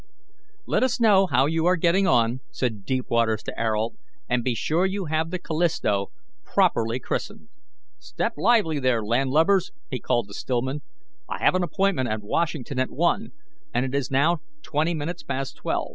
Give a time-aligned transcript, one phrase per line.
[0.65, 4.83] "Let us know how you are getting on," said Deepwaters to Ayrault, "and be sure
[4.83, 6.07] you have the Callisto
[6.43, 7.49] properly christened.
[7.99, 10.81] Step lively there, landlubbers!" he called to Stillman;
[11.29, 13.31] "I have an appointment at Washington at one,
[13.75, 15.89] and it is now twenty minutes past twelve.